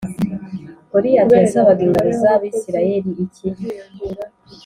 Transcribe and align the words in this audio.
Goliyati 0.91 1.33
yasabaga 1.41 1.81
ingabo 1.87 2.09
z’Abisirayeli 2.21 3.11
iki? 3.25 3.47